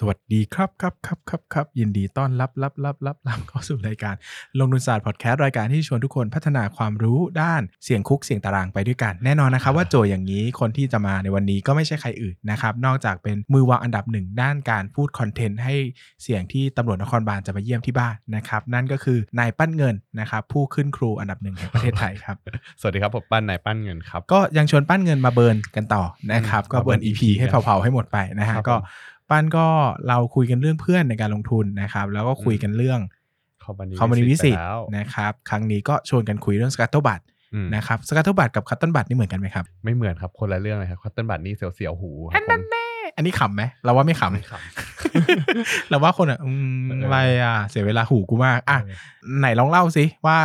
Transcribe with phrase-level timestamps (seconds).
[0.00, 4.14] สวัสดีครับครับครับครับครับยินดีต้อนรับรับรับรับรับเข้าสู่รายการ
[4.58, 15.74] ลงทุนศาสตร์พอดแคสต์รายการที่ชวนทุกคนพัฒนาความรู้ด้านเสียงคุกเสียงตารางไปด้วยกัน แน่นอนนะครับว่าโจทย์อย่างนี้คนที่จะมาในวันนี้ก็ไม่ใช่ใครอื่นนะครับ นอกจากเป็นมือวางอันดับหนึ่งด้านการพูดคอนเทนต์ให้
[16.22, 22.36] เสียงที่ตำรวจนครบาลจะมาเยี่ยมที่บ้านนะครับ นั่นก็คือนายปั้นเงินนะครับผู้ขึ้นครูอันดับหนึ่งแห่งประเทศไทยครับ
[22.80, 28.82] สวัสดีครับผมปั้นนายปั้นเงินครับก็ยังชวนปั้นเงินมา burn กันต่อนะครับอืมก็เบิร์นมาเบิร์น EP EP ให้เผาๆให้หมดไปนะฮะครับก็ผม
[29.30, 29.66] ปั้นก็
[30.08, 33.00] เราคุยกันเรื่องเพื่อนในการลงทุนนะครับ แล้วก็คุยกันเรื่อง
[33.64, 37.20] company company visit ไปแล้วนะครับ ครั้งนี้ก็ชวนกันคุยเรื่องสกัตเต l บัต
[37.54, 42.60] อืมนะครับสกัตเต l บัตกับคัตเติลบัตนี่เหมือนกันไหมครับ ไม่เหมือนครับคนละเรื่องเลยครับคัตเติลบัตนี่เสียวๆหูครับผม
[43.16, 44.54] อันนี้ขำไหมเราว่าไม่ขำไม่ขำ
[45.90, 48.96] เราว่าคนอะอืมเออออะไรอะเสียเวลาหูกูมากำอะเออ
[49.40, 50.36] ไหนลองเล่าสิว่า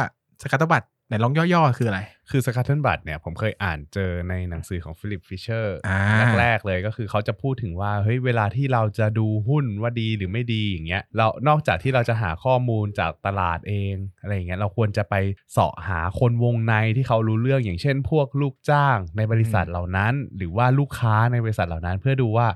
[0.41, 1.99] สกัตเต l บัตไหนลองย่อๆคืออะไร
[2.31, 5.99] คือ scuttlebutt เนี่ยผมเคยอ่านเจอในหนังสือของฟิลิปฟิชเชอร์อ่า
[6.39, 15.15] แรกๆเลยก็คือเขาจะพูดถึงว่าเฮ้ยเวลาที่เราจะดูหุ้นว่าดีหรือไม่ดีอย่างเงี้ยเรานอกจากที่เราจะหาข้อมูลจากตลาดเองอะไรอย่างเงี้ยเราควรจะไป
[15.51, 22.47] เสาะหาคนวงในที่เขารู้เรื่องอย่างเช่น พวกลูกจ้างในบริษัทเหล่านั้น หรือว่าลูกค้าในบริษัทเหล่านั้น เพื่อดูว่า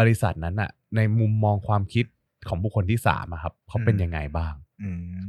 [0.00, 2.04] บริษัทนั้นอะในมุมมองความคิด
[2.48, 4.65] ของบุคคลที่สามอะครับเขาเป็นยังไงบ้างอืม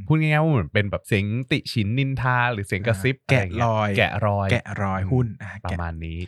[0.07, 6.19] พูดง่ายๆว่าเหมือนเป็นแบบเสียงติฉินนินทา หรือเสียงกระซิบแกะรอยอะไรเงี้ย แกะรอย แกะรอยหุ้นอะแกะประมาณนี้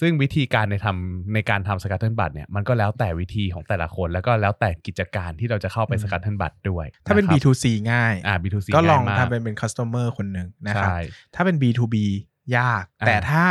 [0.00, 10.98] ซึ่งวิธีการในทำในการทำ scuttlebutt เนี่ยมันก็แล้วแต่วิธีของแต่ละคน แล้วก็แล้วแต่กิจการที่เราจะเข้าไปอืม scuttlebutt ด้วย ถ้าเป็นนะครับ B2C ง่ายอ่า B2C ก็ลองง่ายมากทำเป็นเป็น customer คนหนึ่งนะครับใช่
[11.34, 11.96] ถ้าเป็น B2B
[12.56, 13.44] ยากอ่าแต่ถ้า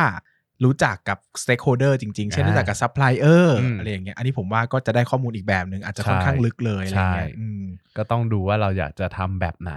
[0.63, 7.63] รู้จักกับ stakeholder จริง ๆ เช่นอ่ารู้จักกับ supplier อืมอะไรอย่างเงี้ยอันนี้ผมว่าก็จะได้ข้อมูลอีกแบบหนึ่งอาจจะค่อนใช่ข้างลึกเลยอะไรเงี้ยใช่อืม
[7.97, 9.73] ก็ต้องดูว่าเราอยากจะทำแบบไหน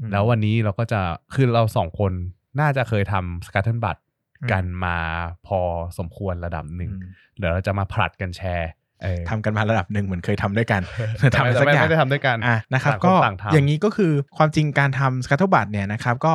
[0.00, 1.00] อืมแล้ววันนี้เราก็จะ
[1.34, 2.12] คือเราสองคน
[2.60, 4.96] น่าจะเคยทำ scuttlebutt อืมกันมา
[5.46, 5.60] พอ
[5.98, 8.70] สมควรระดับหนึ่งอืมเดี๋ยวเราจะมาผลัดกันแชร์
[9.02, 10.82] เออทำกันมาระดับหนึ่งเหมือนเคยทำด้วยกัน
[11.18, 16.34] แต่ทำไม่อะไรสักไม่อย่างไม่ได้ทำด้วยกันอะนะครับต่างก็ต่างทำอย่างนี้ก็คือความจริงการทำสกัตเท l บัตเนี่ยนะครับ ก็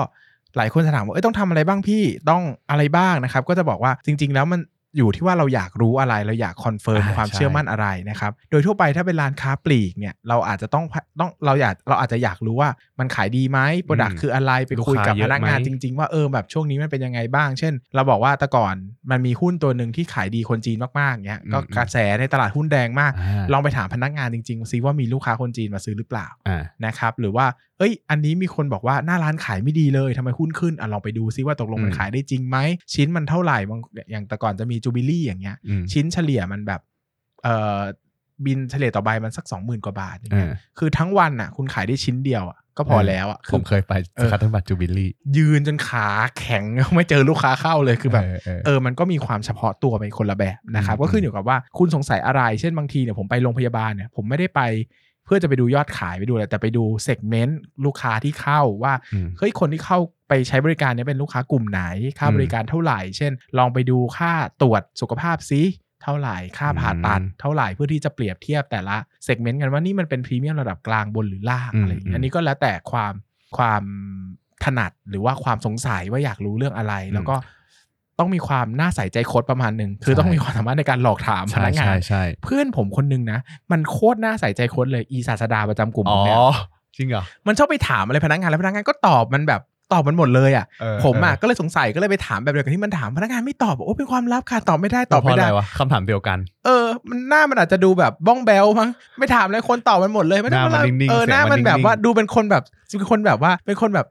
[0.58, 4.60] หลายคนจะถามว่าเอ้ยต้องทำอะไรบ้างพี่ต้องอะไรบ้างนะครับ ก็จะบอกว่าจริง ๆ แล้วมัน
[4.98, 10.86] อยู่ที่ว่าเราอยากรู้อะไรเราอยาก confirm อ่าความใช่เชื่อมั่นอะไรนะครับ โดยทั่วไปถ้าเป็นร้านค้าปลีกเนี่ยเราอาจจะต้อง
[11.20, 12.70] ต้องเราอยากเราอาจจะอยากรู้ว่า
[13.00, 18.76] มันขายดีไหม product อืมคืออะไรไปคุยกับลูกค้าเยอะไหมพนักงานจริง ๆ ว่าเออแบบช่วงนี้มันเป็นยังไงบ้าง เช่น เราบอกว่าแต่ก่อน
[19.12, 27.48] มันมีหุ้นตัวหนึ่งที่ขายดีคนจีนมากๆเนี่ยก็อืมกระแสในตลาดหุ้นแดงมากอ่าลองไปถามพนักงานจริงๆซิว่ามีลูกค้าคนจีนมาซื้อหรือเปล่าอ่านะครับหรือว่า
[27.80, 32.58] เอ้ย อันนี้มีคนบอกว่าหน้าร้านขายไม่ดีเลยทำไมหุ้นขึ้นอะลองไปดูซิว่าตกลงมันอืมขายได้จริงไหม
[32.94, 33.80] ชิ้นมันเท่าไหร่บาง
[34.12, 36.82] อย่างแต่ก่อนจะมีจูบิลี่อย่างเงี้ยอืมชิ้นเฉลี่ยมันแบบ
[37.44, 37.80] เอ่อ
[38.46, 46.08] บินเฉลี่ยต่อใบมันสักสองหมื่นกว่าบาทอย่างเงี้ยเออคือทั้งวันอะ คุณขายได้ชิ้นเดียวอะก็พอแล้วอะผมเคยไปเออ scuttlebutt จูบิลี่ยืนจนขา
[46.40, 46.64] แข็ง
[46.96, 54.62] ไม่เจอลูกค้าเข้าเลยคือแบบเออเออมันก็มีความเฉพาะตัวไปคนละแบบนะครับอืมก็ขึ้นอยู่กับว่าคุณสงสัยอะไร เช่นบางทีเนี่ยผมไปโรงพยาบาลเนี่ยผมไม่ได้ไป
[55.26, 61.82] เพื่อจะไปดูยอดขายไปดูอะไรแต่ไปดูเซกเมนต์ลูกค้าที่เข้าว่าอืมเฮ้ยคนที่เข้า ไปใช้บริการเนี่ยเป็นลูกค้ากลุ่มไหน
[62.20, 64.32] ค่าอืมบริการเท่าไหร่ เช่น ลองไปดูค่า
[64.62, 65.62] ตรวจสุขภาพซิ
[66.04, 73.14] เท่าไหร่ค่าผ่าตัดอืมเท่าไหร่เพื่อที่จะเปรียบเทียบแต่ละเซกเมนต์กันว่านี่มันเป็นพรีเมียมระดับกลางบนหรือล่างอืมอะไรอย่างเงี้ยอืมอันนี้ก็แล้วแต่ความ
[73.58, 73.84] ความ
[74.64, 77.36] ถนัดหรือว่าความสงสัยว่าอยากรู้เรื่องอะไร แล้วก็
[78.20, 83.40] ต้องมีความน่าใส่ใจโค้ดประมาณหนึ่งคือใช่ต้องมีความสามารถในการหลอกถามพใช่นักงาใช่นใช่เพื่อนผมคนนึงนะ
[83.72, 86.38] มันโคตรน่าใส่ใจโค้ดเลยอีศาสดาประจำกลุ่มผอ๋อมเนี่ย
[86.98, 89.62] จริงเหรอ มันชอบไปถามอะไรพนักงานแล้วพนักงานก็ตอบมันแบบ
[89.94, 98.90] ตอบมันหมดเลยอะเออผมอะเออก็เลยสงสัยก็เลยไปถามแบบเดียวกับที่มันถามพนักงานไม่ตอบบอกโอ้เป็นความลับค่ะตอบไม่ได้ตตออบบไม่ไม่ได้ได้วะคำถามเดียวกัน เออ มันหน้ามันอาจจะดูแบบบ้องแบลมั้ง
[99.20, 102.64] ไม่ถามเลยคนตอบมันหมดเลยไม่ได้หน้ามันอะไรนิ่งๆเออเสียงหน้ามันมันแบบนิ่งๆว่าดูเป็นคนแบบ
[102.98, 104.08] เป็นคนแบบว่าเป็นคนแบบ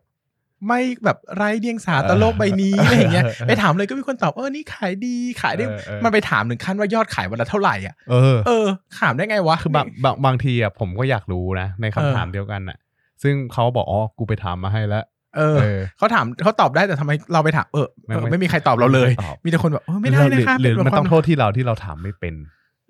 [0.66, 8.66] ไม่แบบไร้เดียงสาต่อโลกใบนี้อะไรอย่างเงี้ยเออเออไปถามเลยก็มีคนตอบเออนี่ขายดีขายได้เออเออมันไปถามถึงขั้นว่ายอดขายวันละเท่าไหร่อะเออเออ
[9.00, 12.76] ถามได้ไงวะคือบางบางบางทีอะผมก็อยากรู้นะในคำเออถามเดียวกันอะ
[13.22, 15.04] ซึ่งเขาบอกอ๋อกูไปถามมาให้แล้ว
[15.38, 22.34] เออเออเขาถามเขาตอบได้แต่ทำไมเราไปถามเออไม่เออไม่ไม่มีใครตอบเราเลยไม่ตอบมีแต่คนแบบเออไม่ได้นะคะหรือหเป็รือมันแบบต้องความโทษที่เราที่เราถามไม่เป็น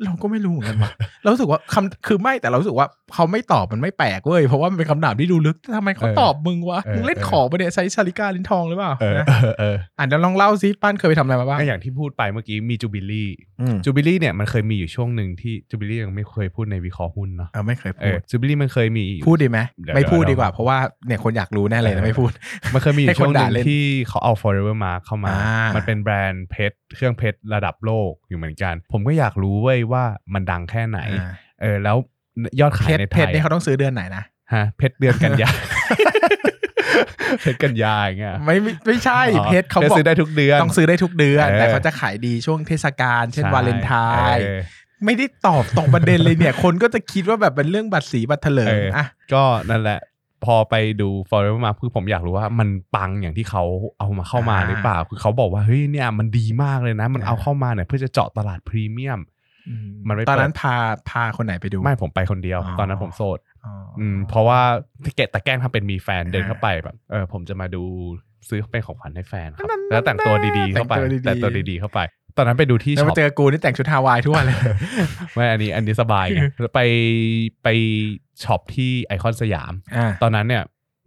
[0.04, 0.90] เราก็ไม่รู้เหมือนกันว่ะ
[1.22, 13.28] เรารู้สึกว่าคำคือไม่แต่เรารู้สึกว่า เขาไม่ตอบมันไม่แปลกเว้ย เพราะว่ามันเป็นคำถามที่ดูลึกทำไมเขาเออตอบมึงวะเออมึงเล่นเออของปะเนี่ยใช้ชาลิกาลิ้นทองหรือเปล่าเออนะเออเอออะเดี๋ยวลองเล่าซิป้านเคยไปทำอะไรมาบ้างก็อย่างที่พูดไปเมื่อกี้มีจูบิลี่
[13.60, 22.30] อืมจูบิลี่เนี่ยมันเคยมีอยู่ช่วงหนึ่งที่จูบิลี่ยังไม่เคยพูดในวิเคราะห์หุ้นเนาะเออไม่เคยเอพูอดจูบิลี่มันเคยมีพูดดีไหมเดี๋ยวไม่พูดเดี๋ยวดีกว่า เพราะว่าเนี่ยคนอยากรู้แน่เลยเอนะอไม่พูด
[22.74, 30.04] มันเคยมีอยู่ให้คนช่วงหนึ่ด่างเล่นที่เขาเอา forever mark เข้ามาอ่ามัมันเป็นแบรนด์เพชรเครื่องเพชรระดับโลกอยู่เหมือนกัน ผมก็อยากรู้เว้ยว่า
[30.34, 31.30] มันดังแค่ไหนอ่า
[31.62, 31.96] เออแล้ว
[32.60, 34.24] ยอดเพขายชรในเพไทชรยนี่เขาต้องซื้อเดือนไหนนะ
[34.54, 35.50] ฮะเพชรเดือนกันยา
[37.40, 43.92] เพชรกันยาอย่างเงี้ยไม่ไม่ไม่ใช่อ๋อเพชรเขาก็บอกซื้อได้ทุกเดือนต้องซื้อได้ทุกเดือนเออแต่เขาจะขายดีช่วงเทศกาลเช่นใช่วาเลนไท
[44.34, 44.60] น์เออ
[45.04, 50.00] ไม่ได้ตอบตรงประเด็นเลยเนี่ย คนก็จะคิดว่าแบบเป็นเรื่องบัตรสีบัตรเถลิงเอออ่อะก็นั่นแหละ
[50.44, 53.64] พอไปดู Forever Mark คือผมอยากรู้ว่ามันปังอย่างที่เขา
[53.98, 59.37] เอามาเข้ามาอ่าหรือเปล่า คือเขาบอกว่าเฮ้ยเนี่ยมันดีมากเลยนะ มันอ่าเอาเข้ามาเนี่ยเพื่อจะเจาะตลาดพรีเมียมอื
[59.84, 60.76] มมันไม่ตอนนั้นเปิดพา
[61.10, 64.60] พาคนไหนไปดู ไม่ผมไปคนเดียวอ๋อตอนนั้นผมโสดอ๋อออืมเพราะว่า
[65.04, 67.82] ที่เกตแต่แกล้งทำเป็นมีแฟนเดินอ่าเข้าไปแบบเออผมจะมาดู
[68.48, 72.00] ซื้อเป็นของขวัญให้แฟนครับนั่นๆแล้วแต่งตัวดีๆเข้าไปแต่งตัวดีๆแต่งตัวดีๆเข้าไป
[72.36, 74.56] ตอนนั้นไปดูที่แล้วช็อมาปเจอกูนี่แต่งชุดฮาวายทุกวันเลย
[75.34, 76.80] ไม่อันนี้อันนี้สบายไงแล้วไป
[77.62, 77.68] ไป
[78.44, 80.62] ช็อปที่ไอคอนสยามอ่าตอนนั้นเนี่ย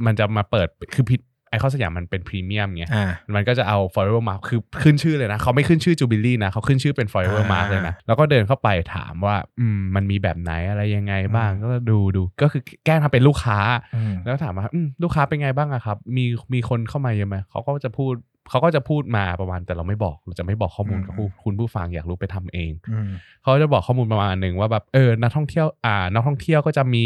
[0.05, 1.05] มันจะมาเปิดคือ
[1.51, 13.59] ไอคอนสยามมันเป็นพรีเมียมไงอ่ามันก็จะเอา Forever Mark คือขึ้นชื่อเลยนะ เขาไม่ขึ้นชื่อจูบิลี่นะ เขาขึ้นชื่อเป็น Forever อ่า Mark เลยนะ แล้วก็เดินเข้าไปถามว่าอืมมันมีแบบไหนอะไรยังไงบ้างอืมก็ดูดูก็คือแกล้งทำเป็นลูกค้า
[13.95, 18.13] อืมแล้วถามว่าอืมลูกค้าเป็นไงบ้างอะครับ มีมีคนเข้ามาเยอะไหมเขาก็จะพูด
[18.51, 23.09] เขาก็จะพูดมาประมาณแต่เราไม่บอกเราจะไม่บอกข้อมูลกับผู้คุณผู้ฟังอยากรู้ไปทำเองอืม
[23.43, 27.05] เขาจะบอกข้อมูลประมาณหนึ่งว่าแบบเออนักท่องเที่ยวอ่านักท่องเที่ยวก็จะมี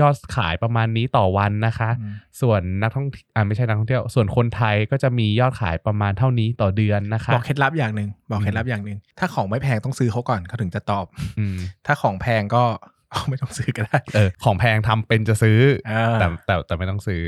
[0.00, 11.06] ยอดขายประมาณนี้ต่อวันนะคะอืมส่วนนักท่องอ่าไม่ใช่นักท่องเที่ยว ส่วนคนไทยก็จะมียอดขายประมาณเท่านี้ต่อเดือนนะคะบอกเคล็ดลับอย่างหนึ่งบอกเคล็ดลับอย่างหนึ่งถ้าของไม่แพงต้องซื้อเขาก่อนเขาถึงจะตอบ
[11.38, 11.56] อืม
[11.86, 12.62] ถ้าของแพงก็
[13.10, 17.22] เอาไม่ต้องซื้อก็ได้ เออ ของแพงทำเป็นจะซื้อเออแต่แต่แต่ไม่ต้องซื้อ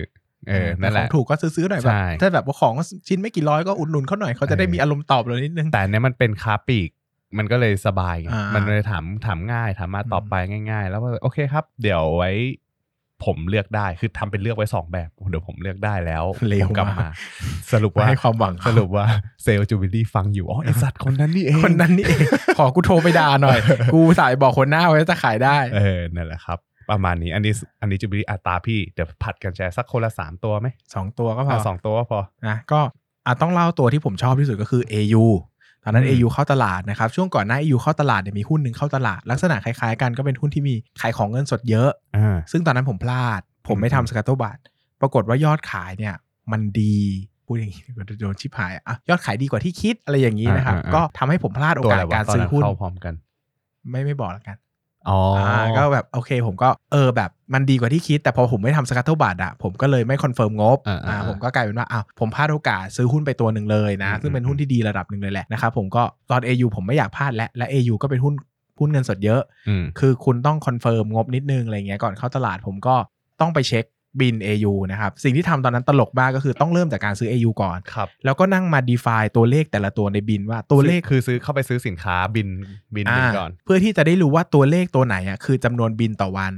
[0.49, 2.75] เออนั่นแหต่ละของถูกก็ซื้อๆหน่อยแบบใช่ถ้าแบบว่าของ
[3.09, 6.91] ชิ้นไม่กี่ร้อยก็อุดหนุนเขาหน่อยเขาจะได้เออมีอารมณ์ตอบเรานิดนึงแต่อันเนี้ยมันเป็นค้าปลีก
[7.39, 10.35] มันก็เลยสบายไงอ่ามัมันเลยถามถามง่ายถามมาตอบไป
[10.71, 12.33] ง่าย ๆ แล้วก็โอเคครับ เดี๋ยวไว้
[13.25, 17.11] ผมเลือกได้คือทำเป็นเลือกไว้สองแบบเดี๋ยวผมเลือกได้แล้วเร็วผมกลับมากมา
[17.73, 19.07] สรุปว่าให้ความหวังสรุปว่า
[19.43, 22.21] เซลส์ Jubilee ฟังอยู่อ๋อไอ้สัตว์คนนั้นนี่เองคนนั้นนี่เอง
[22.59, 23.59] ขอกูโทรไปด่าหน่อย
[23.95, 26.59] กูสายบอกคนหน้าไว้จะขายได้ เออนั่นแหละครับ
[26.91, 32.81] ประมาณนี้ อันนี้อันนี้ Jubilee อัตราพี่ เดี๋ยวผลัดกันแชร์สักคนละสามตัวไหมสองตัวก็พออะสองตัวก็พอนะก็
[33.27, 35.25] อะต้องเล่าตัวที่ผมชอบที่สุดก็คือ AU
[35.85, 44.59] ตอนนั้นอืม AU เข้าตลาดนะครับ ช่วงก่อนหน้า AU เข้าตลาดเนี่ยมีหุ้นหนึ่งเข้าตลาด ลักษณะคล้ายๆกันก็เป็นหุ้นที่มีขายของเงินสดเยอะอ่าซึ่งตอนนั้นผมพลาด ผมไม่อืมทำ scuttlebutt
[45.00, 46.15] ปรากฏว่ายอดขายเนี่ย
[46.53, 46.97] มันดี
[47.47, 53.15] พูดอย่างนี้ก็โดนชิบหายอะยอดขายดีกว่าที่คิดอะไรอย่างนี้นะครับ ก็ทำให้ผมพลาดโอกาสการซื้อตัวกาอะสไรวะ ตอนนั้นหุ้นเข้าพร้อมกัน
[53.91, 54.56] ไม่ไม่บอกแล้วกัน
[55.08, 68.35] อ๋อออ่าก็แบบโอเคผมก็เออแบบมันดีกว่าที่คิด แต่พอผมไม่ทำ scuttlebutt อะผมก็เลยไม่ confirm งบอ่าอ่าผมก็กลายเป็นว่าอ้าวผมพลาดโอกาสซื้อหุ้นไปตัวหนึ่งเลยนะอืมซึ่งเป็นหุ้นที่ดีระดับหนึ่งเลยแหละนะครับผมก็ตอน AU ผมไม่อยากพลาดและและ AU ก็เป็นหุ้น
[68.79, 72.94] หุ้นเงินสดเยอะอืมคือคุณต้อง confirm งบนิดนึงอะไรเงี้ยก่อนเข้าตลาดผมก็
[73.41, 73.85] ต้องไปเช็ค
[74.21, 82.49] บิน AU นะครับ สิ่งที่ทำตอนนั้นตลกมากก็คือต้องเริ่มจากการซื้อ AU ก่อนครับแล้วก็นั่งมา define ตัวเลขแต่ละตัวในบิลว่าตัวเลขคือซื้อเข้าไปซื้อสินค้าบิล
[82.95, 86.53] บิลบิลอ่าก่อน เพื่อที่จะได้รู้ว่าตัวเลขตัวไหนอะคือจำนวนบิลต่อวัน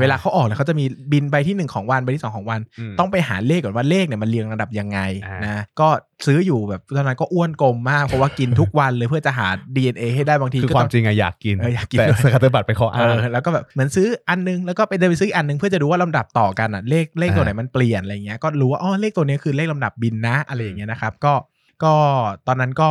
[0.00, 2.60] เวลาเขาออกเนี่ยเขาจะมีบิลใบที่ 1 ของวันใบที่ 2 ของวัน
[2.92, 5.88] มต้องไปหาเลขก่อนว่าเลขเนี่ยมันเรียงลำดับยังไงอ่านนะก็
[6.26, 9.46] ซื้ออยู่แบบตอนนั้นก็อ้วนกลมมาก เพราะว่ากินทุกวันเลยเพื่อจะหา
[9.76, 21.34] DNA ให้ได้บางทีคือก็ควาต้มองจริงอะอยากกินเอออยากกินแต่ด้วย scuttlebutt ไปนข้อเออ้างอแล้วก็แบบเหมือนซื้ออันนึงแล้วก็ไปเดินไปซื้ออีกอันนึงเพื่อจะดูว่าลำดับต่อกันอะเลขเลขตัวไหนอ่ามัมันเปลี่ยนอะไรเงี้ยก็รู้ว่าอ๋อเลขตัวนี้คือเลขลำดับบิลนะอะไรอย่างเงี้ยนะครับก็
[21.84, 21.92] ก็
[22.46, 22.88] ตอนนั้นก็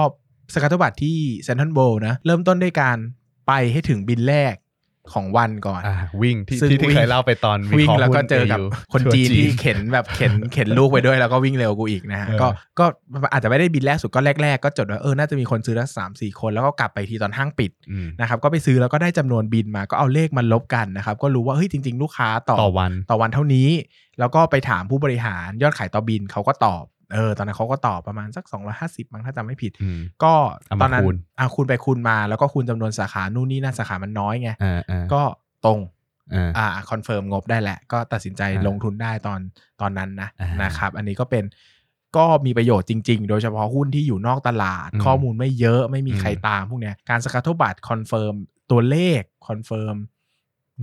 [0.54, 2.98] scuttlebutt ที่เซ็นทรัลเวิลด์นะเริ่มต้นด้วยการ
[3.48, 4.54] ไปให้ถึงบิลแรก
[5.14, 12.48] ของวันก่อนอ่าวิ่งที่ซึ่งที่ที่วิ่งเคยเล่าไปตอนวิ่งเคราะห์แล้วก็หุ้นเจอกับ AU คนทัวร์จีนที่เข็นแบบเข็นเข็นลูกไปด้วยแล้วก็วิ่งเร็วกูอีกนะฮะเออก็
[12.80, 12.86] ก็
[13.32, 23.70] อาจจะไม่ได้บิลแรกสุดก็แรกๆ ก็จดว่าเออน่าจะมีคนซื้อละสามสี่คนแล้วก็กลับไปทีตอนห้างปิดอืมนะครับก็ไปซื้อแล้วก็ได้จำนวนบิลมาก็เอาเลขมาลบกันนะครับก็รู้ว่าเฮ้ยจริง ๆ ลูกค้าต่อต่อวันต่อวันเท่านี้
[24.20, 26.84] แล้วก็ไปถามผู้บริหารยอดขายต่อบิลเขาก็ตอบ
[27.14, 28.46] เออตอนนั้นเขาก็ตอบประมาณสัก
[28.80, 30.34] 250มั้งถ้าจำไม่ผิดอืมก็
[30.68, 35.22] เอามาตอนนั้นคูณอะคูณไปคูณมาแล้วก็คูณจำนวนสาขานู่นนี่นั่นสาขามันน้อยไงอ่าอ่าก็
[35.66, 35.80] ตรง
[36.34, 39.40] อ่าอ่า confirm งบได้แหละ ก็ตัดสินใจอ่าลงทุนได้ตอน
[39.82, 41.44] ตอนนั้นนะอ่านนะครับ อันนี้ก็เป็น
[42.18, 48.36] ก็มีประโยชน์จริง ๆ โดยเฉพาะหุ้นที่อยู่นอกตลาดอืมข้อมูลไม่เยอะไม่มีอืมใครตามพวกเนี้ยการ scuttlebutt confirm
[48.72, 49.96] ตัวเลขconfirm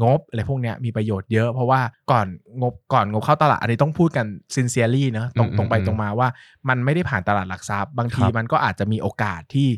[0.02, 1.80] งบอะไรพวกเนี้ยมีประโยชน์เยอะ เพราะว่า
[2.10, 2.26] ก่อน
[2.60, 6.28] งบก่อนงบเข้าตลาดอันนี้ต้องพูดกัน sincerely เนอะตรงตรงไปตรงมาว่า
[6.68, 9.70] มันไม่ได้ผ่านตลาดหลักทรัพย์ บางทีมันก็อาจจะมีโอกาสที่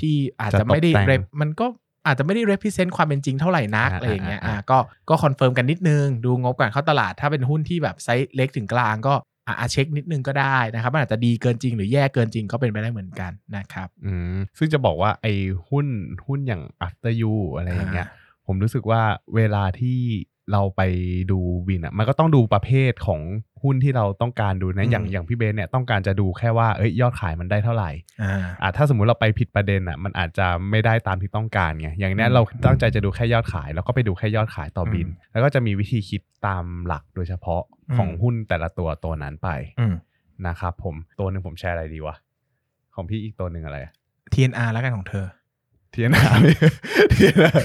[0.00, 1.66] ที่อาจจะไม่ได้จะตกแต่ง rep- มันก็
[2.06, 9.14] อาจจะไม่ได้ represent ความเป็นจริงเท่าไหร่นักอ่าอะไรอย่างเงี้ยอ่าอ่าก็ก็ confirm กันนิดนึง ดูงบก่อนเข้าตลาดถ้าเป็นหุ้นที่แบบไซส์เล็กถึงกลางก็
[9.46, 15.32] อ่าเช็คนิดนึงก็ได้นะครับมันอาจจะดีเกินจริงหรือแย่เกินจริงก็เป็นไปได้เหมือนกันนะครับอืมซึ่งจะบอกว่าไอ้
[15.68, 15.86] หุ้น
[16.26, 18.08] หุ้นอย่าง after you อะไรอย่างเงี้ย
[18.52, 19.02] ผมรู้สึกว่า
[19.36, 19.98] เวลาที่
[20.52, 20.82] เราไป
[21.30, 21.38] ดู
[21.68, 23.20] วินอะมันก็ต้องดูประเภทของ
[23.62, 27.90] หุ้นที่เราต้องการดูนะอย่างอืมอย่างพี่เบนเนี่ยต้องการจะดูแค่ว่าเอ้ยยอดขายมันได้เท่าไหร่
[28.22, 37.62] อ่าอะถ้าสมมุติเราไปผิดประเด็นอะมันอาจจะไม่ได้ตามที่ต้องการไงอย่างเนี้ยอืมเราตั้งใจจะดูแค่ยอดขาย แล้วก็ไปดูแค่ยอดขายต่อบินอืมแล้วก็จะมีวิธีคิดตามหลักโดยเฉพาะ
[37.96, 39.48] ของอืมหุ้นแต่ละตัวตัวนั้นไป
[39.80, 39.94] อืม
[40.46, 42.16] นะครับผมตัวหนึ่งผมแชร์อะไรดีวะ
[42.94, 43.78] ของพี่อีกตัวหนึ่งอะไร
[44.32, 45.26] TNR แล้วกันของเธอ
[45.92, 47.64] TNR TNR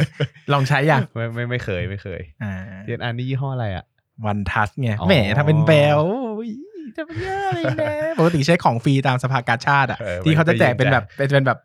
[0.53, 2.53] ลองใช้ยังไม่ไม่ไม่เคยไม่เคยอ่า
[2.84, 3.86] TNR นี่ยี่ห้ออะไรอะ
[4.25, 6.00] OneTouch ไงอ๋อแหมทำเป็นแบล
[6.38, 6.50] อุ๊ย
[6.98, 11.60] จะเป็นเยอะเลยนะปกติใช้ของฟรีตามสภากาชาดอะเออที่เขาจะแจกไม่ได้เป็นแบบเป็นเป็นแบบ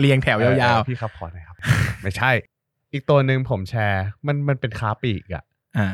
[0.00, 1.56] เรียงแถวยาวเออพี่ครับขอหน่อยครับ
[2.02, 2.30] ไม่ใช่
[2.92, 5.86] อีกตัวหนึ่งผมแชร์ มันมันเป็นค้าปลีกอะๆอ่า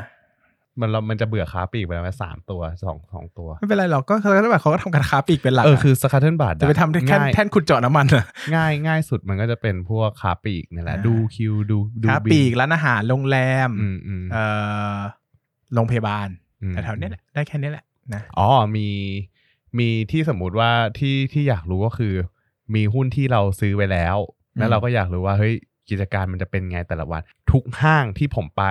[0.81, 8.25] มันเรามันจะเบื่อค้าปลีกไปแล้วไหมสามตัวสองสองตัว ไม่เป็นไรหรอกก็เขาก็แบบเขาก็ทำการค้าปลีกเป็นหลักเอออะคือ scuttlebutt จะไปทำแค่ง่ายแท่นขุดเจาะน้ำมันอะ
[8.55, 13.38] ง่ายง่ายสุดมันก็จะเป็นพวกค้าปลีกนี่แหละอ่าดูคิวดูดูบิลค้าปลีกร้านอาหารโรงแร
[13.69, 14.45] มอืมอืมเอ่
[14.95, 14.97] อ
[15.75, 16.29] โรงพยาบาล
[16.62, 18.88] อืมแต่แถวเนี้ยแหละได้แค่นี้แหละนะอ๋อมี
[19.79, 22.14] มีที่สมมุติว่าที่ที่อยากรู้ก็คือ
[22.75, 24.17] มีหุ้นที่เราซื้อไปแล้ว
[24.59, 25.55] แล้วเราก็อยากรู้ว่าเฮ้ย
[25.92, 27.22] กิจการมันจะเป็นไงแต่ละวัน
[27.52, 28.64] ทุกห้างที่ผมไป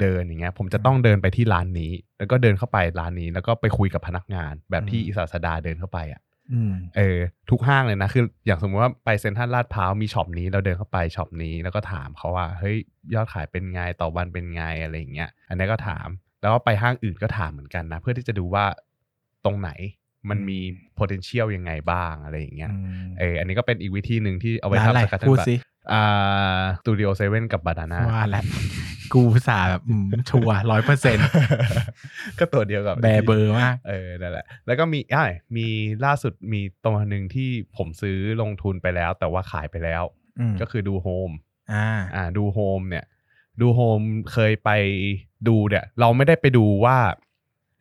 [0.00, 7.18] เดินอย่างเงี้ยผมจะต้องเดินไปที่ร้านนี้ แล้วก็เดินเข้าไปร้านนี้ แล้วก็ไปคุยกับพนักงาน แบบที่อิสาสดาเดินเข้าไปอะอืมเออ
[7.50, 12.76] ทุกห้างเลยนะคืออย่างสมมติว่าไปเซ็นทรัลลาดพร้าวมีช็อปนี้เราเดินเข้าไปช็อปนี้แล้วก็ถามเขาว่าเฮ้ย
[13.14, 16.08] ยอดขายเป็นไงต่อวันเป็นไงอะไรอย่างเงี้ยอันนี้ก็ถาม
[16.40, 18.64] แล้วก็ไปห้างอื่นก็ถามเหมือนกันนะ เพื่อที่จะดูว่า
[19.44, 19.70] ตรงไหน
[20.30, 20.58] มันมี
[20.98, 22.72] potential ยังไงบ้างอะไรอย่างเงี้ย
[23.18, 25.54] เอออันนี้ก็เป็นอีกวิธีหนึ่งที่เอาไว้ร้านอะไรทำสกัดพูดสิ
[25.92, 28.44] อ่าสตูดิโอเซเว่นกับ Banana ว่าแล้ว
[29.12, 31.26] กูอุตสาห์แบบอืมชัวร์ร้อยเปอร์เซ็นต์
[32.38, 35.24] ก็ตัวเดียวกับแบร์เบอร์มากเออนั่นแหละ แล้วก็มีอ่า
[35.56, 35.66] มี
[36.04, 40.02] ล่าสุดมีตัวหนึ่งที่ผมซื้อลงทุนไปแล้ว แต่ว่าขายไปแล้ว
[40.40, 41.30] อืมก็คือดูโฮม
[41.72, 43.04] อ่าอ่าดูโฮมเนี่ย
[43.60, 44.00] ดูโฮม
[44.32, 44.70] เคยไป
[45.48, 46.96] ดูเนี่ย เราไม่ได้ไปดูว่า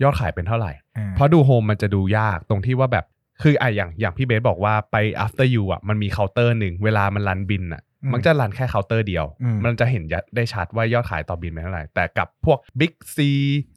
[0.04, 0.72] ยอดขายเป็นเท่าไหร่
[1.16, 3.06] เพราะดูโฮมมันจะดูยากตรงที่ว่าแบบ
[3.42, 4.96] คืออะอย่างอย่างพี่เบสบอกว่าไป
[5.26, 10.04] after you อะมันมีเคาน์เตอร์หนึ่งเวลามัน run บิลอะอื มมันจะ run แค่เคาน์เตอร์เดียวอืมมันจะเห็น
[10.36, 13.18] ได้ชัดว่ายอดขายต่อบิลเป็นเท่าไหร่ แต่กับพวก Big C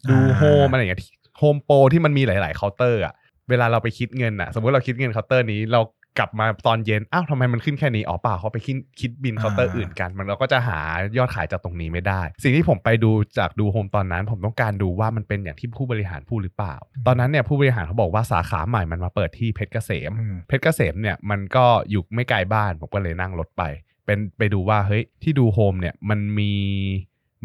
[0.09, 1.01] อ่าดูโฮมอะไรอย่างเงี้ย
[1.37, 3.13] โฮมโปรที่มันมีหลาย ๆเคาน์เตอร์อะ
[3.49, 5.81] เวลาเราไปคิดเงินอะ สมมติเราคิดเงินเคาน์เตอร์นี้เรา
[6.21, 10.79] กลับมาตอนเย็น อ้าวทำไมมันขึ้นแค่นี้ อ๋อเปล่าเขาไปคิดคิดบิลเคาน์เตอร์อื่นกัน มันเราก็จะหา
[11.17, 16.75] ยอดขายจากตรงนี้ไม่ได้ สิ่งที่ผมไปดูจากดูโฮมตอนนั้น ผมต้องการดูว่ามันเป็นอย่างที่ผู้บริหารพูดหรือเปล่า
[17.07, 23.63] ตอนนั้นเนี่ยผู้บริหารเขาบอกว่าสาขาใหม่มันมาเปิดที่เพชรเกษมอืมเพชรเกษมเนี่ยมันก็อยู่ไม่ไกลบ้าน ผมก็เลยนั่งรถไป
[24.07, 26.51] เป็นไปดูว่าเฮ้ยที่ดูโฮมเนี่ยมันมี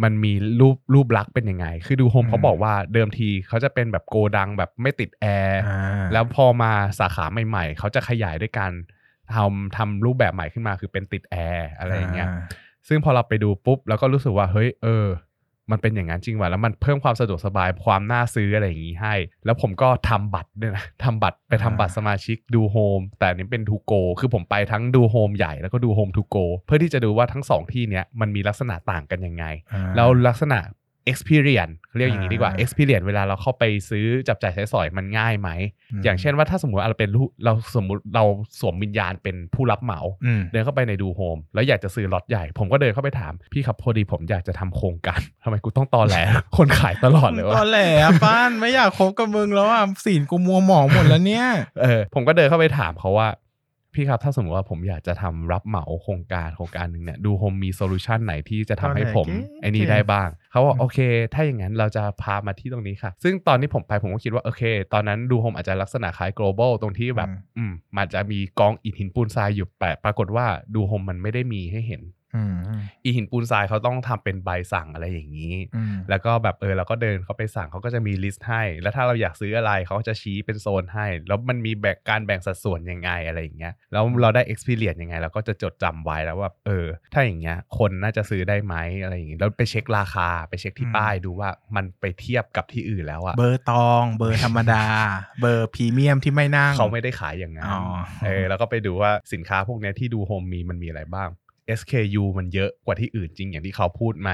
[0.03, 8.73] มันมีรูปรูปลักษณ์เป็นยังไง คือดูโฮมอืมเขาบอกว่าเดิมทีเขาจะเป็นแบบโกดังแบบไม่ติดแอร์อ่าแล้วพอมาสาขาใหม่ๆ เขาจะขยายด้วยการ
[9.35, 12.29] ทำทำรูปแบบใหม่ขึ้นมาคือเป็นติดแอร์อะไรอย่างเงี้ย
[12.89, 15.07] ซึ่งพอเราไปดูปุ๊บ แล้วก็รู้สึกว่าเฮ้ยเออ
[15.73, 19.15] มันเป็นอย่างนั้นจริงว่ะแล้วมันเพิ่มความสะดวกสบายความน่าซื้ออะไรอย่างนี้ให้
[19.45, 30.59] แล้วผมก็ทำบัตรด้วยนะทำบัตรไปทำบัตรสมาชิกดูโฮมแต่อันนี้เป็น ToGo คือผมไปทั้งดูโฮมใหญ่แล้วก็ดูโฮม ToGo เพื่อที่จะดูว่าทั้งสองที่เนี้ยมันมีลักษณะต่างกันยังไงอ่าแล้วลักษณะ
[31.11, 35.49] experience เขาเรียกอย่างนี้ดีกว่าอ่า experience เวลาเราเข้าไปซื้อจับจ่ายใช้สอยมันง่ายไหม
[35.99, 38.25] มอย่างเช่นว่าถ้าสมมติว่าเราเป็นลูกเราสมมติเรา
[38.61, 46.17] สวมวิญญาณเป็นผู้รับเหมาอืมเดินเข้าไปในดูโฮมแล้วอยากจะซื้อล็อตใหญ่ ผมก็เดินเข้าไปถาม พี่ครับพอดีผมอยากจะทำโครงการทำไมกูต้องตอแหล
[46.57, 51.47] คนขายตลอดเลยวะตอแหลอะป้านไม่อยากคบกับมึงแล้วอะศีลกูมัวหมองหมดแล้วเนี่ย
[51.83, 53.29] เออผมก็เดินเข้าไปถามเขาว่า
[53.95, 60.99] พี่ครับถ้าสมมติว่าผมอยากจะทำรับเหมาโครงการโครงการหนึ่งเนี่ยดูโฮมมี solution ไหนที่จะทำให้ผมเอาไหนไอ้นี่ได้บ้าง เขาบอกอืมโอเค
[61.35, 72.03] ถ้าอย่างนั้นเราจะพามาที่ตรงนี้ค่ะ ซึ่งตอนที่ผมไปผมก็คิดว่าโอเค ตอนนั้นดูโฮมอาจจะลักษณะคล้าย Global ตรงที่แบบอืมมันจะมีกองอิฐหินปูนทรายอยู่แต่ปรากฏว่าดูโฮมมันไม่ได้มีให้เห็น
[72.37, 72.57] อืม
[73.05, 94.85] อิฐหินปูนทรายเขาต้องทำเป็นใบสั่งอะไรอย่างนี้อืมแล้วก็แบบเออเราก็เดินเข้าไปสั่งเขาก็จะมี list ให้ แล้วถ้าเราอยากซื้ออะไรเขาก็จะชี้เป็นโซนให้ แล้วมันมีแบ่งการแบ่งสัดส่วนยังไงอะไรอย่างเงี้ยแล้วเราได้ experience ยังไงเราก็จะจดจำไว้แล้วว่าเออ ถ้าอย่างเงี้ยคนน่าจะซื้อได้ไหมอะไรอย่างงี้แล้วไปเช็คราคาไปเช็คที่ป้ายดูว่ามันไปเทียบกับที่อื่นแล้วอะเบอร์ตอง เบอร์ธรรมดา
[95.41, 97.83] เบอร์พรีเมียมที่ไม่นั่งเขาไม่ได้ขายอย่างนั้นอ๋อ
[98.25, 101.29] เออแล้วก็ไปดูว่าสินค้าพวกเนี้ยที่ดูโฮมมีมันมีอะไรบ้าง
[101.79, 104.31] SKU มันเยอะกว่าที่อื่นจริงอย่างที่เขาพูดไหม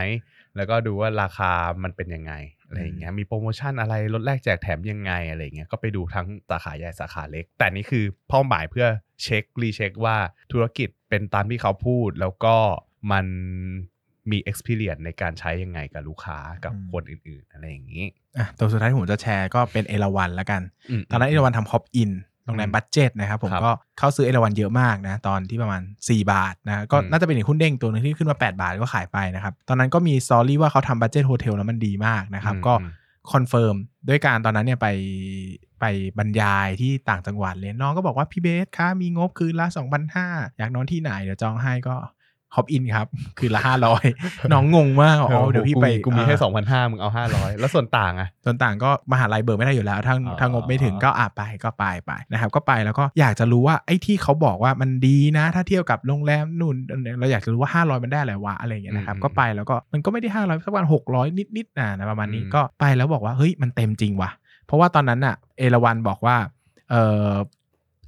[0.57, 1.51] แล้วก็ดูว่าราคา
[1.83, 2.33] มันเป็นยังไง
[2.67, 8.87] อะไรอย่างเงี้ยมีโปรโมชั่นอะไรลดแลกแจกแถมยังไงอะไรอย่างเงี้ยก็ไปดูทั้งสาขาใหญ่สาขาเล็ก แต่นี่คือเป้าหมายเพื่อ
[9.23, 10.17] เช็ค recheck ว่า
[10.53, 12.57] ธุรกิจเป็นตามที่เขาพูด แล้วก็
[13.13, 13.27] มัน
[14.31, 18.05] มี experience ในการใช้ยังไงกับลูกค้ากับอืมคนอื่นๆ อะไรอย่างนี้
[18.37, 20.63] อะตัวสุดท้ายที่ผมจะแชร์ก็เป็นเอราวันละกัน
[21.11, 22.11] ตอนนั้นเอราวันทำ Hop Inn
[22.49, 32.91] โรงแรมอืม budget นะครับผมครับก็เข้าซื้อเอราวันเยอะมากนะตอนที่ประมาณ 4 บาทนะก็อืมน่าจะเป็นอีกหุ้นเด้งตัวหนึ่งที่ขึ้นมา 8 บาทก็ขายไปนะครับ ตอนนั้นก็มี story ว่าเขาทำ budget hotel แล้วมันดีมากนะครับอืมก็อืม
[33.33, 33.77] confirm
[34.09, 34.89] ด้วยการตอนนั้นเนี่ยไป
[35.81, 35.85] ไป
[36.19, 39.67] บรรยายที่ต่างจังหวัดเลยน้องก็บอกว่าพี่เบสคะมีงบคืนละ
[40.13, 41.97] 2,500อยากนอนที่ไหนเดี๋ยวจองให้ก็
[42.55, 43.07] ฮอปอินครับ
[43.39, 43.63] คืนละ
[44.07, 56.75] 500น้องงงมากอ๋อเดี๋ยวพี่ไปกูมีแค่อ่าสองพันห้ามึงเอาห้าร้อยแล้วส่วนต่างอะ ส่วนต่างก็มหาลัยเบิกไม่ได้อยู่แล้วถ้าอ๋อถ้างบไม่ถึงก็อะไปก็ไปไปนะครับก็ไปแล้วก็อยากจะรู้ว่าไอ้ที่เขาบอกว่ามันดีนะ ถ้าเทียบกับโรงแรมนู่น
[57.19, 64.31] เราอยากจะรู้ว่า500มันได้อะไรวะอะไรอย่างเงี้ยนะครับอืมก็ไปแล้วก็มันก็ไม่ได้500สักวัน600นิดๆนะนะประมาณนี้อืมก็ไปแล้วบอกว่าเฮ้ยมันเต็มจริงว่ะ
[64.67, 66.37] เพราะว่าตอนนั้นอะเอราวันบอกว่า
[66.91, 67.33] เอ่อ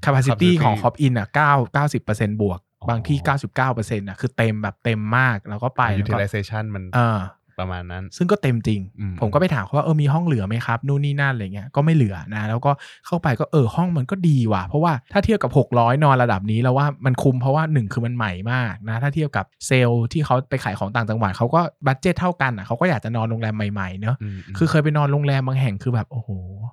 [0.05, 3.19] capacity ของ Hop In อะ9 90%บวก บางที่
[3.59, 7.19] 99%อะคือเต็มแบบเต็มมากแล้วก็ไปแล้วก็ utilization มันเออ
[7.61, 12.71] ประมาณนั้น ซึ่งก็เต็มจริงอืมผมก็ไปถามเขาว่าเออมีห้องเหลือไหมครับนู่นนี่นั่นอะไรเงี้ยก็ไม่เหลือนะ แล้วก็
[13.07, 26.29] เข้าไปก็เออห้องมันก็ดีว่ะ เพราะว่าถ้าเทียบกับ 600 นอนระดับนี้แล้วว่ามันคุ้มเพราะว่าหนึ่งคือมันใหม่มากนะ ถ้าเทียบกับเซลล์ที่เขาไปขายของต่างจังหวัดเขาก็บัตเจ็ตเท่ากันอะเขาก็อยากจะนอนโรงแรมใหม่ๆเนอะอืมคือเคยไปนอนโรงแรมบางแห่งคือแบบโอ้โห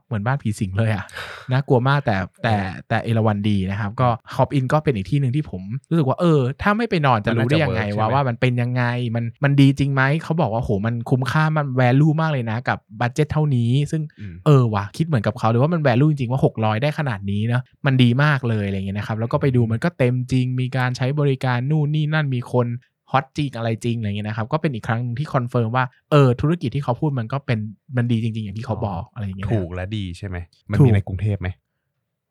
[0.07, 1.05] เหมือนบ้านผีสิงเลยอะ
[1.51, 2.55] น่ากลัวมากแต่แต่
[2.89, 8.83] แต่เอราวันดีนะครับก็ Hop Inn ก็เป็นอีกที่หนึ่งที่ผมรู้สึกว่าเออ ถ้าไม่ไปนอนจะรู้ได้ยังไงว่าว่ามันเป็นยังไง
[9.15, 22.67] มันมันดีจริงไหมเขาบอกว่าโหมันคุ้มค่ามัน value มากเลยนะ กับ budget เท่านี้ ซึ่งอืมเออว่ะคิดเหมือนกับเขาเลยว่ามัน value จริงๆว่า 600 ได้ขนาดนี้เนอะมันดีมากเลยอะไรเงี้ยนะครับแล้วก็ไปดูมันก็เต็มจริง มีการใช้บริการนู่นนี่นั่นมีคน
[23.11, 27.59] hot จริงอะไรจริงอะไรเงี้ยนะครับก็เป็นอีกครั้งหนึ่งที่ confirm ว่าเออธุรกิจที่เขาพูดมันก็เป็น
[27.97, 30.37] มันดีจริง ๆ อย่างที่เขาบอกอะไรอย่างเงี้ยถูกและดีใช่ไหม
[30.71, 31.49] มันถูกมีในกรุงเทพไหม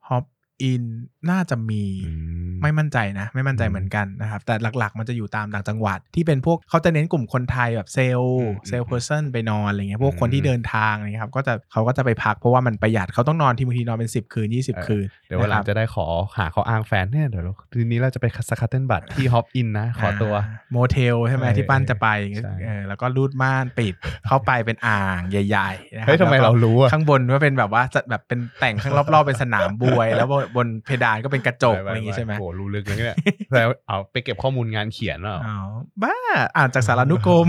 [0.09, 0.25] Hop
[0.62, 0.85] Inn
[1.31, 2.13] น่าจะมีอื
[2.53, 16.07] มไม่มั่นใจนะ ไม่มั่นใจอืมเหมือนกันนะครับ แต่หลักๆ มันจะอยู่ตามต่างจังหวัด ที่เป็นพวกเขาจะเน้นกลุ่มคนไทยแบบเซลล์อืม salesperson ไปนอนอะไรเงี้ยพวกคนอืมที่เดินทางอะไรเงี้ยครับก็จะเขาก็จะไปพักเพราะว่ามันประหยัดเขาต้องนอนที่บางทีนอนเป็น 10 คืน 20 คืน เดี๋ยววันหลันะงคจะรับได้ขอ
[16.39, 20.35] หาเขาอ้างแฟนเนี่ยเดี๋ยวเราทีนี้เราจะไป scuttlebutt ที่ Hop Inn นะ ขอตัว
[20.73, 22.09] โมเทลใช่ไหมเออที่ปั้นจะไป
[22.43, 23.95] ใช่เออแล้วก็รูดม่านปิด
[24.27, 33.17] เข้าไปเป็นอ่างใหญ่ๆนะครัเฮ้ยทำไมแล้วก็เรารู้อะข้างบนก็เป็นแบบว่าจะแบบเป็นแต่งข้างรอบๆเป็นสนามบวยแล้วบนบนเพดานก็เป็นกระจกอะไรอย่างงี้ใช่ไหมโอ้รู้ลึกเลยเนี่ย
[33.55, 35.57] แล้วเอาไปเก็บข้อมูลงานเขียนเหรออ๋อ
[36.03, 36.17] บ้า
[36.57, 37.49] อ่านจากสารานุกรม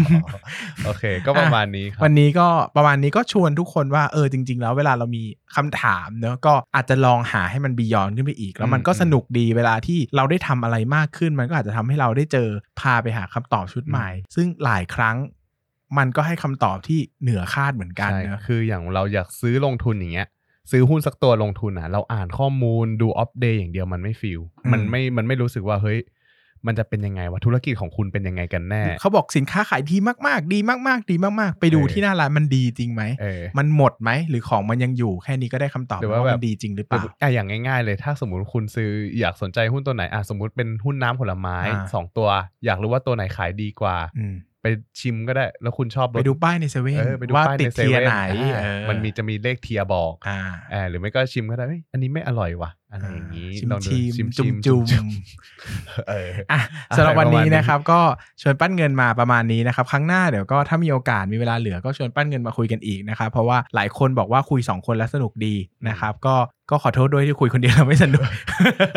[0.86, 5.24] โอเค ก็ประมาณนี้ครับวันนี้ก็ประมาณนี้ก็ชวนทุกคนว่าเออจริง ๆ แล้วเวลาเรามี
[5.56, 15.18] คำถามเนอะก็อาจจะลองหาให้มันบียอนขึ้นไปอีก แล้วมันก็อืมสนุกดีเวลาที่เราได้ทำอะไรมากขึ้น มันก็อาจจะทำให้เราได้เจอพาไปหาคำตอบชุดใหม่ ซึ่งหลายครั้ง
[15.98, 20.28] มันก็ให้คำตอบที่เหนือคาดเหมือนกันใช่เนอะคืออย่างเราอยากซื้อลงทุนอย่างเงี้ย
[20.72, 24.40] ซื้อหุ้นสักตัวลงทุนอะ เราอ่านข้อมูลดูอัปเดตอย่างเดียวมันไม่ฟิล
[24.72, 26.00] มันไม่มันไม่รู้สึกว่าเฮ้ย
[26.68, 42.28] มันจะเป็นยังไงวะธุรกิจของคุณเป็นยังไงกันแน่ เขาบอกสินค้าขายดีมากๆ ดีมากๆ ดีมากๆ ไปดูเออที่หน้าร้านมันดีจริงไหมเออมันหมดไหม หรือของมันยังอยู่แค่นี้ก็ได้คำตอบหรือว่าว่าแบบมันดีจริงหรือเปล่าอะอย่างง่ายๆเลย ถ้าสมมติคุณซื้ออยากสนใจหุ้นตัวไหนอะสมมติเป็นหุ้นน้ำผลไม้อ่าสองตัว
[42.66, 44.66] อยากรู้ว่าตัวไหนขายดีกว่าอืม ไป
[45.00, 48.18] ชิมก็ได้ แล้วคุณชอบรไปสดูป้ายในเซเว่นเออไปดูว่าป้ายติดในเซเทียเว่นไหน
[48.56, 50.40] อ่าเออมันมีจะมีเลขเทียบอกอ่า
[50.74, 55.08] อ่าหรือไม่ก็ชิมก็ได้เอ้ยอันนี้ไม่อร่อยว่ะอะไรอย่างนี้ชิมลองดูชิมชิมจุ่มชิจุ่ม
[56.10, 58.00] เอออะอะสำหรับวันนี้ประมาณนี้นะครับ ก็
[58.42, 65.56] ชวนปั้นเงินมาประมาณนี้นะครับ ครั้งหน้าเดี๋ยวก็ถ้ามีโอกาสมีเวลาเหลือก็ชวนปั้นเงินมาคุยกันอีกนะครับเพราะว่าหลายคนบอกว่าคุย 2 คนแล้วสนุกดี
[65.90, 66.36] นะครับ ก็
[66.72, 68.28] ก็ขอโทษด้วยที่คุยคนเดียวแล้วไม่สนุก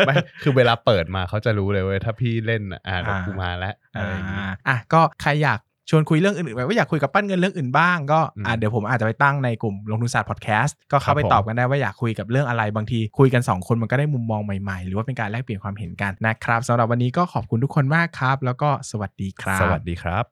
[0.07, 20.25] ไม่คือเวลาเปิดมาเขาจะรู้เลยเว้ยถ้าพี่เล่นอะอ่าเดี๋ยวอ่ากูมาแล้วอะไรอย่างนี้อ่าอะก็ใครอยาก ชวนคุยเรื่องอื่นๆแบบว่าอยากคุยกับปั้นเงินเรื่องอื่นบ้างก็อืมอะเดี๋ยวผมอาจจะไปตั้งในกลุ่มลงทุนศาสตร์พอดแคสต์ก็เข้าไปครับผมตอบกันได้ว่าอยากคุยกับเรื่องอะไรบางที คุยกัน 2 คนมันก็ได้มุมมองใหม่ๆ หรือว่าเป็นการแลกเปลี่ยนความเห็นกันนะครับสำหรับวันนี้ก็ขอบคุณทุกคนมากครับ แล้วก็สวัสดีครับ สวัสดีครับ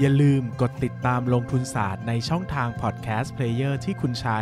[0.00, 4.40] อย่าลืมกดติดตามลงทุนศาสตร์ในช่องทางพอดแคสต์เพลเยอร์ที่คุณใช้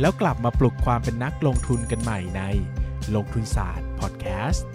[0.00, 2.42] แล้วกลับมาปลุกความเป็นนักลงทุนกันใหม่ใน
[3.14, 4.66] ลงทุนศาสตร์พอดแคสต์